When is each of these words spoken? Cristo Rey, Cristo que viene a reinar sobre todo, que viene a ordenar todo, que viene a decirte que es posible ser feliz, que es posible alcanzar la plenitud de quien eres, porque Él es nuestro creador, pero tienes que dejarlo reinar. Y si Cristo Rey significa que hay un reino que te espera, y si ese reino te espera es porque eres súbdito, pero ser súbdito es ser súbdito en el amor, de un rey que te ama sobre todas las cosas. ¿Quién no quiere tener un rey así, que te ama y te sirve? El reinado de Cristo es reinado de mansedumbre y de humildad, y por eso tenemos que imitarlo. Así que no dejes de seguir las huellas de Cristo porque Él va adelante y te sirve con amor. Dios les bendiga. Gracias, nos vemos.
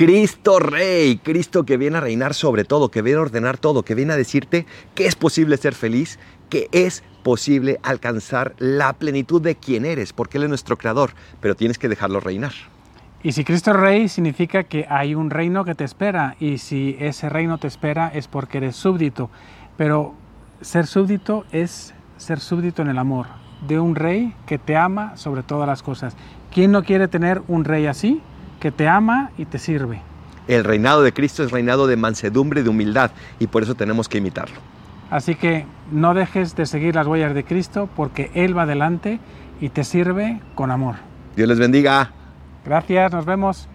Cristo 0.00 0.58
Rey, 0.60 1.18
Cristo 1.18 1.66
que 1.66 1.76
viene 1.76 1.98
a 1.98 2.00
reinar 2.00 2.32
sobre 2.32 2.64
todo, 2.64 2.90
que 2.90 3.02
viene 3.02 3.18
a 3.18 3.20
ordenar 3.20 3.58
todo, 3.58 3.82
que 3.82 3.94
viene 3.94 4.14
a 4.14 4.16
decirte 4.16 4.64
que 4.94 5.04
es 5.04 5.14
posible 5.14 5.58
ser 5.58 5.74
feliz, 5.74 6.18
que 6.48 6.70
es 6.72 7.04
posible 7.22 7.78
alcanzar 7.82 8.54
la 8.56 8.94
plenitud 8.94 9.42
de 9.42 9.56
quien 9.56 9.84
eres, 9.84 10.14
porque 10.14 10.38
Él 10.38 10.44
es 10.44 10.48
nuestro 10.48 10.78
creador, 10.78 11.10
pero 11.42 11.54
tienes 11.54 11.76
que 11.76 11.90
dejarlo 11.90 12.18
reinar. 12.18 12.52
Y 13.22 13.32
si 13.32 13.44
Cristo 13.44 13.74
Rey 13.74 14.08
significa 14.08 14.64
que 14.64 14.86
hay 14.88 15.14
un 15.14 15.28
reino 15.28 15.66
que 15.66 15.74
te 15.74 15.84
espera, 15.84 16.34
y 16.40 16.56
si 16.56 16.96
ese 16.98 17.28
reino 17.28 17.58
te 17.58 17.66
espera 17.66 18.08
es 18.08 18.26
porque 18.26 18.56
eres 18.56 18.76
súbdito, 18.76 19.28
pero 19.76 20.14
ser 20.62 20.86
súbdito 20.86 21.44
es 21.52 21.92
ser 22.16 22.40
súbdito 22.40 22.80
en 22.80 22.88
el 22.88 22.96
amor, 22.96 23.26
de 23.68 23.78
un 23.78 23.94
rey 23.94 24.34
que 24.46 24.56
te 24.56 24.78
ama 24.78 25.18
sobre 25.18 25.42
todas 25.42 25.68
las 25.68 25.82
cosas. 25.82 26.16
¿Quién 26.50 26.72
no 26.72 26.84
quiere 26.84 27.06
tener 27.06 27.42
un 27.48 27.64
rey 27.64 27.84
así, 27.84 28.22
que 28.60 28.70
te 28.70 28.86
ama 28.86 29.30
y 29.36 29.46
te 29.46 29.58
sirve? 29.58 30.00
El 30.46 30.64
reinado 30.64 31.02
de 31.02 31.12
Cristo 31.12 31.42
es 31.42 31.50
reinado 31.50 31.86
de 31.86 31.96
mansedumbre 31.96 32.60
y 32.60 32.64
de 32.64 32.70
humildad, 32.70 33.10
y 33.38 33.46
por 33.46 33.62
eso 33.62 33.74
tenemos 33.74 34.08
que 34.08 34.18
imitarlo. 34.18 34.56
Así 35.10 35.34
que 35.34 35.66
no 35.90 36.14
dejes 36.14 36.54
de 36.54 36.66
seguir 36.66 36.94
las 36.94 37.06
huellas 37.06 37.34
de 37.34 37.44
Cristo 37.44 37.88
porque 37.96 38.30
Él 38.34 38.56
va 38.56 38.62
adelante 38.62 39.18
y 39.60 39.70
te 39.70 39.82
sirve 39.82 40.40
con 40.54 40.70
amor. 40.70 40.96
Dios 41.34 41.48
les 41.48 41.58
bendiga. 41.58 42.12
Gracias, 42.64 43.12
nos 43.12 43.24
vemos. 43.24 43.68